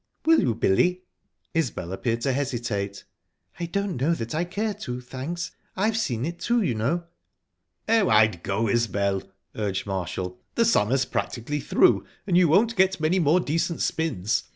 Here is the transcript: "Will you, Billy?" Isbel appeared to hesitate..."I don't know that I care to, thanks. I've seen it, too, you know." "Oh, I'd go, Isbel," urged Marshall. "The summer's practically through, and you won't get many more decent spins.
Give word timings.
"Will 0.25 0.41
you, 0.41 0.55
Billy?" 0.55 1.03
Isbel 1.53 1.93
appeared 1.93 2.21
to 2.21 2.33
hesitate..."I 2.33 3.67
don't 3.67 4.01
know 4.01 4.15
that 4.15 4.33
I 4.33 4.45
care 4.45 4.73
to, 4.73 4.99
thanks. 4.99 5.51
I've 5.77 5.95
seen 5.95 6.25
it, 6.25 6.39
too, 6.39 6.63
you 6.63 6.73
know." 6.73 7.03
"Oh, 7.87 8.09
I'd 8.09 8.41
go, 8.41 8.67
Isbel," 8.67 9.21
urged 9.55 9.85
Marshall. 9.85 10.39
"The 10.55 10.65
summer's 10.65 11.05
practically 11.05 11.59
through, 11.59 12.03
and 12.25 12.35
you 12.35 12.47
won't 12.47 12.75
get 12.75 12.99
many 12.99 13.19
more 13.19 13.39
decent 13.39 13.79
spins. 13.83 14.45